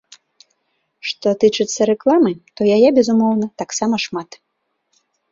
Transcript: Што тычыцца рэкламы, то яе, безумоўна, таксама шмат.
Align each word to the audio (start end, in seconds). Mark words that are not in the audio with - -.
Што 1.09 1.27
тычыцца 1.41 1.85
рэкламы, 1.91 2.31
то 2.59 2.69
яе, 2.77 2.89
безумоўна, 2.97 3.45
таксама 3.63 3.95
шмат. 4.05 4.29